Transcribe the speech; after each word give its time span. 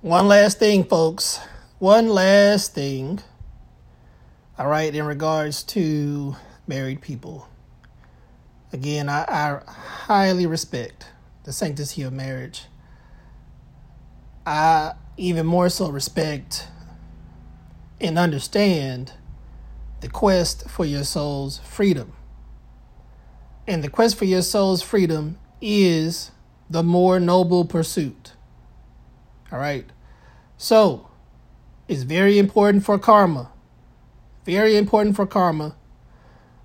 One 0.00 0.28
last 0.28 0.60
thing, 0.60 0.84
folks. 0.84 1.40
One 1.80 2.08
last 2.08 2.72
thing. 2.72 3.18
All 4.56 4.68
right, 4.68 4.94
in 4.94 5.04
regards 5.04 5.64
to 5.64 6.36
married 6.68 7.00
people. 7.00 7.48
Again, 8.72 9.08
I, 9.08 9.24
I 9.26 9.60
highly 9.68 10.46
respect 10.46 11.06
the 11.42 11.52
sanctity 11.52 12.02
of 12.02 12.12
marriage. 12.12 12.66
I 14.46 14.92
even 15.16 15.46
more 15.46 15.68
so 15.68 15.90
respect 15.90 16.68
and 18.00 18.20
understand 18.20 19.14
the 20.00 20.08
quest 20.08 20.70
for 20.70 20.84
your 20.84 21.02
soul's 21.02 21.58
freedom. 21.58 22.12
And 23.66 23.82
the 23.82 23.90
quest 23.90 24.14
for 24.14 24.26
your 24.26 24.42
soul's 24.42 24.80
freedom 24.80 25.40
is 25.60 26.30
the 26.70 26.84
more 26.84 27.18
noble 27.18 27.64
pursuit. 27.64 28.34
All 29.50 29.58
right. 29.58 29.86
So, 30.56 31.08
it's 31.86 32.02
very 32.02 32.38
important 32.38 32.84
for 32.84 32.98
karma, 32.98 33.50
very 34.44 34.76
important 34.76 35.16
for 35.16 35.26
karma, 35.26 35.74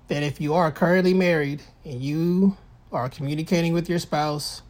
that 0.08 0.22
if 0.22 0.40
you 0.40 0.52
are 0.54 0.70
currently 0.70 1.14
married 1.14 1.62
and 1.84 2.02
you 2.02 2.56
are 2.92 3.08
communicating 3.08 3.72
with 3.72 3.88
your 3.88 3.98
spouse, 3.98 4.62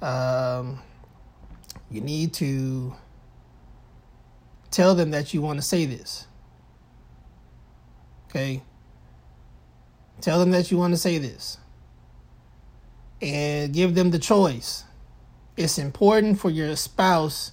um, 0.00 0.80
you 1.90 2.00
need 2.00 2.32
to 2.34 2.94
tell 4.72 4.94
them 4.94 5.12
that 5.12 5.32
you 5.32 5.40
want 5.40 5.58
to 5.58 5.62
say 5.62 5.86
this. 5.86 6.26
Okay? 8.28 8.62
Tell 10.20 10.40
them 10.40 10.50
that 10.50 10.70
you 10.70 10.78
want 10.78 10.94
to 10.94 10.98
say 10.98 11.18
this. 11.18 11.58
And 13.20 13.72
give 13.72 13.94
them 13.94 14.10
the 14.10 14.18
choice. 14.18 14.84
It's 15.56 15.78
important 15.78 16.40
for 16.40 16.50
your 16.50 16.74
spouse 16.76 17.52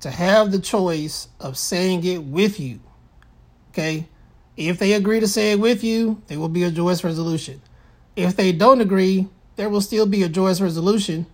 to 0.00 0.10
have 0.10 0.52
the 0.52 0.58
choice 0.58 1.28
of 1.40 1.56
saying 1.56 2.04
it 2.04 2.24
with 2.24 2.60
you. 2.60 2.80
Okay? 3.70 4.06
If 4.56 4.78
they 4.78 4.92
agree 4.92 5.20
to 5.20 5.28
say 5.28 5.52
it 5.52 5.60
with 5.60 5.82
you, 5.82 6.22
there 6.26 6.38
will 6.38 6.48
be 6.48 6.62
a 6.62 6.70
joyous 6.70 7.02
resolution. 7.02 7.62
If 8.16 8.36
they 8.36 8.52
don't 8.52 8.80
agree, 8.80 9.28
there 9.56 9.70
will 9.70 9.80
still 9.80 10.06
be 10.06 10.22
a 10.22 10.28
joyous 10.28 10.60
resolution. 10.60 11.26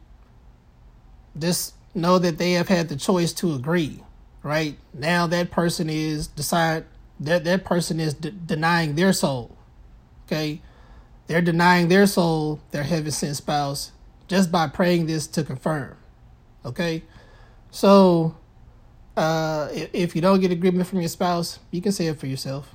Just 1.38 1.74
know 1.94 2.18
that 2.18 2.38
they 2.38 2.52
have 2.52 2.68
had 2.68 2.88
the 2.88 2.96
choice 2.96 3.32
to 3.34 3.54
agree, 3.54 4.02
right? 4.42 4.76
Now 4.94 5.26
that 5.26 5.50
person 5.50 5.90
is 5.90 6.28
decide 6.28 6.84
that 7.20 7.44
that 7.44 7.64
person 7.64 7.98
is 8.00 8.14
de- 8.14 8.30
denying 8.30 8.94
their 8.94 9.12
soul. 9.12 9.56
Okay? 10.26 10.60
They're 11.26 11.42
denying 11.42 11.88
their 11.88 12.06
soul, 12.06 12.60
their 12.70 12.84
heaven 12.84 13.10
sent 13.10 13.36
spouse, 13.36 13.92
just 14.28 14.52
by 14.52 14.68
praying 14.68 15.06
this 15.06 15.26
to 15.26 15.42
confirm. 15.42 15.96
Okay? 16.64 17.02
So, 17.70 18.36
uh, 19.16 19.68
if, 19.72 20.14
you 20.14 20.22
don't 20.22 20.40
get 20.40 20.52
agreement 20.52 20.86
from 20.86 21.00
your 21.00 21.08
spouse, 21.08 21.58
you 21.70 21.82
can 21.82 21.92
say 21.92 22.06
it 22.06 22.20
for 22.20 22.26
yourself. 22.26 22.74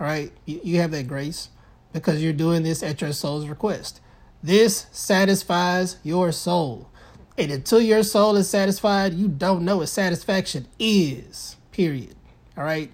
All 0.00 0.06
right? 0.06 0.32
You, 0.44 0.80
have 0.80 0.90
that 0.90 1.06
grace 1.06 1.50
because 1.92 2.22
you're 2.22 2.32
doing 2.32 2.62
this 2.62 2.82
at 2.82 3.00
your 3.00 3.12
soul's 3.12 3.46
request. 3.46 4.00
This 4.42 4.86
satisfies 4.90 5.98
your 6.02 6.32
soul. 6.32 6.90
And 7.38 7.52
until 7.52 7.80
your 7.80 8.02
soul 8.02 8.36
is 8.36 8.48
satisfied, 8.48 9.14
you 9.14 9.28
don't 9.28 9.64
know 9.64 9.78
what 9.78 9.88
satisfaction 9.88 10.66
is. 10.78 11.56
Period. 11.70 12.16
All 12.56 12.64
right? 12.64 12.90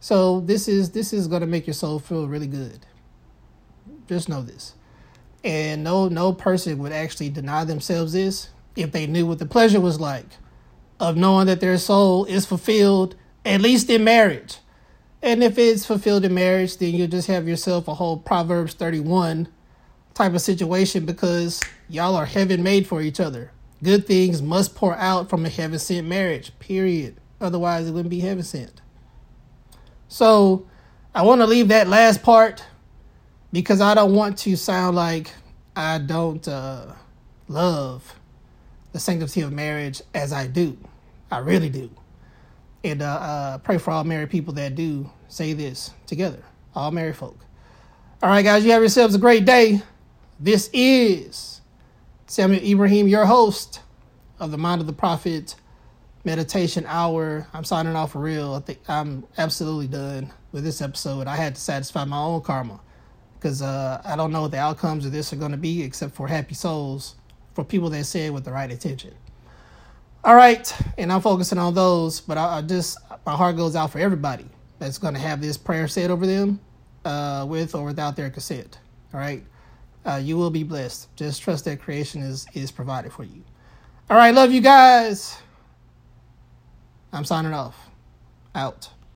So 0.00 0.40
this 0.40 0.68
is 0.68 0.90
this 0.90 1.12
is 1.12 1.28
gonna 1.28 1.46
make 1.46 1.66
your 1.66 1.74
soul 1.74 1.98
feel 1.98 2.28
really 2.28 2.46
good. 2.46 2.80
Just 4.06 4.28
know 4.28 4.42
this. 4.42 4.74
And 5.44 5.84
no 5.84 6.08
no 6.08 6.32
person 6.32 6.78
would 6.78 6.92
actually 6.92 7.28
deny 7.28 7.64
themselves 7.64 8.14
this 8.14 8.48
if 8.76 8.90
they 8.92 9.06
knew 9.06 9.26
what 9.26 9.38
the 9.38 9.46
pleasure 9.46 9.80
was 9.80 10.00
like 10.00 10.26
of 10.98 11.16
knowing 11.16 11.46
that 11.46 11.60
their 11.60 11.78
soul 11.78 12.24
is 12.24 12.46
fulfilled, 12.46 13.14
at 13.44 13.60
least 13.60 13.90
in 13.90 14.02
marriage. 14.04 14.58
And 15.22 15.42
if 15.42 15.58
it's 15.58 15.86
fulfilled 15.86 16.24
in 16.24 16.34
marriage, 16.34 16.76
then 16.76 16.94
you 16.94 17.06
just 17.06 17.28
have 17.28 17.48
yourself 17.48 17.88
a 17.88 17.94
whole 17.94 18.16
Proverbs 18.16 18.74
31 18.74 19.48
type 20.14 20.34
of 20.34 20.40
situation 20.40 21.04
because 21.04 21.60
y'all 21.88 22.14
are 22.14 22.26
heaven 22.26 22.62
made 22.62 22.86
for 22.86 23.02
each 23.02 23.20
other. 23.20 23.50
Good 23.82 24.06
things 24.06 24.40
must 24.40 24.74
pour 24.74 24.96
out 24.96 25.28
from 25.28 25.44
a 25.44 25.48
heaven 25.48 25.78
sent 25.78 26.06
marriage, 26.06 26.58
period. 26.58 27.16
Otherwise, 27.40 27.88
it 27.88 27.92
wouldn't 27.92 28.10
be 28.10 28.20
heaven 28.20 28.42
sent. 28.42 28.80
So 30.08 30.66
I 31.14 31.22
want 31.22 31.40
to 31.40 31.46
leave 31.46 31.68
that 31.68 31.88
last 31.88 32.22
part 32.22 32.64
because 33.54 33.80
I 33.80 33.94
don't 33.94 34.16
want 34.16 34.36
to 34.38 34.56
sound 34.56 34.96
like 34.96 35.30
I 35.76 35.98
don't 35.98 36.46
uh, 36.48 36.86
love 37.46 38.18
the 38.90 38.98
sanctity 38.98 39.42
of 39.42 39.52
marriage 39.52 40.02
as 40.12 40.32
I 40.32 40.48
do. 40.48 40.76
I 41.30 41.38
really 41.38 41.70
do. 41.70 41.88
And 42.82 43.00
uh, 43.00 43.06
uh, 43.06 43.58
pray 43.58 43.78
for 43.78 43.92
all 43.92 44.02
married 44.02 44.30
people 44.30 44.52
that 44.54 44.74
do 44.74 45.08
say 45.28 45.52
this 45.52 45.92
together, 46.06 46.42
all 46.74 46.90
married 46.90 47.14
folk. 47.14 47.38
All 48.24 48.28
right, 48.28 48.42
guys, 48.42 48.64
you 48.64 48.72
have 48.72 48.82
yourselves 48.82 49.14
a 49.14 49.18
great 49.18 49.44
day. 49.44 49.82
This 50.40 50.68
is 50.72 51.60
Samuel 52.26 52.60
Ibrahim, 52.60 53.06
your 53.06 53.24
host 53.24 53.82
of 54.40 54.50
the 54.50 54.58
Mind 54.58 54.80
of 54.80 54.88
the 54.88 54.92
Prophet 54.92 55.54
meditation 56.24 56.84
hour. 56.88 57.46
I'm 57.54 57.62
signing 57.62 57.94
off 57.94 58.12
for 58.12 58.18
real. 58.18 58.54
I 58.54 58.60
think 58.60 58.80
I'm 58.88 59.24
absolutely 59.38 59.86
done 59.86 60.32
with 60.50 60.64
this 60.64 60.82
episode. 60.82 61.28
I 61.28 61.36
had 61.36 61.54
to 61.54 61.60
satisfy 61.60 62.04
my 62.04 62.18
own 62.18 62.40
karma 62.40 62.80
because 63.44 63.60
uh, 63.60 64.00
I 64.06 64.16
don't 64.16 64.32
know 64.32 64.40
what 64.40 64.52
the 64.52 64.58
outcomes 64.58 65.04
of 65.04 65.12
this 65.12 65.30
are 65.30 65.36
going 65.36 65.50
to 65.50 65.58
be 65.58 65.82
except 65.82 66.14
for 66.14 66.26
happy 66.26 66.54
souls 66.54 67.16
for 67.52 67.62
people 67.62 67.90
that 67.90 68.04
say 68.04 68.24
it 68.24 68.30
with 68.32 68.42
the 68.42 68.50
right 68.50 68.70
intention. 68.70 69.14
All 70.24 70.34
right, 70.34 70.74
and 70.96 71.12
I'm 71.12 71.20
focusing 71.20 71.58
on 71.58 71.74
those, 71.74 72.22
but 72.22 72.38
I, 72.38 72.56
I 72.56 72.62
just 72.62 72.96
my 73.26 73.36
heart 73.36 73.58
goes 73.58 73.76
out 73.76 73.92
for 73.92 73.98
everybody 73.98 74.46
that's 74.78 74.96
going 74.96 75.12
to 75.12 75.20
have 75.20 75.42
this 75.42 75.58
prayer 75.58 75.86
said 75.88 76.10
over 76.10 76.26
them, 76.26 76.58
uh, 77.04 77.44
with 77.46 77.74
or 77.74 77.84
without 77.84 78.16
their 78.16 78.30
consent. 78.30 78.78
All 79.12 79.20
right, 79.20 79.44
uh, 80.06 80.18
you 80.24 80.38
will 80.38 80.48
be 80.48 80.62
blessed. 80.62 81.14
Just 81.14 81.42
trust 81.42 81.66
that 81.66 81.82
creation 81.82 82.22
is 82.22 82.46
is 82.54 82.70
provided 82.70 83.12
for 83.12 83.24
you. 83.24 83.44
All 84.08 84.16
right, 84.16 84.34
love 84.34 84.52
you 84.52 84.62
guys. 84.62 85.36
I'm 87.12 87.26
signing 87.26 87.52
off. 87.52 87.76
Out. 88.54 88.88